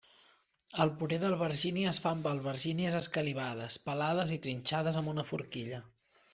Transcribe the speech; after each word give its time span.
El 0.85 0.91
puré 1.01 1.19
d'albergínia 1.23 1.91
es 1.91 1.99
fa 2.07 2.15
amb 2.17 2.31
albergínies 2.31 2.97
escalivades, 3.03 3.79
pelades 3.87 4.35
i 4.39 4.41
trinxades 4.49 5.01
amb 5.03 5.17
una 5.17 5.31
forquilla. 5.35 5.87